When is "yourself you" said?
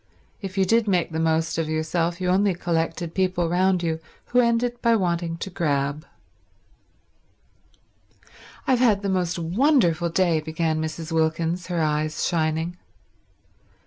1.69-2.27